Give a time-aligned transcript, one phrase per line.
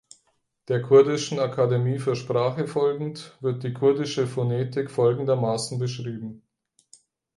[0.67, 6.41] Der kurdischen Akademie für Sprache folgend wird die kurdische Phonetik folgendermaßen beschrieben.